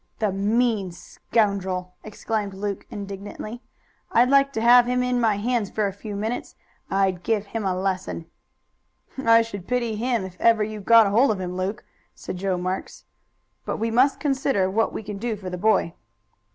[0.17, 3.61] "The mean scoundrel!" exclaimed Luke indignantly.
[4.11, 6.55] "I'd like to have him in my hands for a few minutes;
[6.89, 8.25] I'd give him a lesson."
[9.23, 11.85] "I should pity him if ever you got hold of him, Luke,"
[12.15, 13.05] said Joe Marks.
[13.63, 15.93] "But we must consider what we can do for the boy."